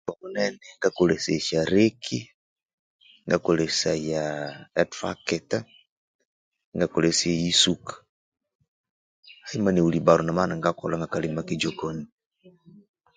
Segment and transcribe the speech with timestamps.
[0.03, 2.27] Obuthuku obunene ngakolhesaya esya rekii
[4.81, 5.61] etractor
[6.73, 7.93] inga kolhesya eyisuka
[9.47, 12.03] haima newelhibaro namabya iningakolha akalhima kejokoni